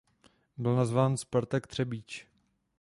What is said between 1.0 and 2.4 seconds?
"Spartak Třebíč".